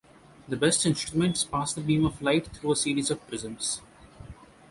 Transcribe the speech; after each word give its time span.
The 0.47 0.57
best 0.57 0.83
instruments 0.87 1.43
pass 1.43 1.75
the 1.75 1.81
beam 1.81 2.05
of 2.07 2.23
light 2.23 2.47
through 2.47 2.71
a 2.71 2.75
series 2.75 3.11
of 3.11 3.23
prisms. 3.27 3.81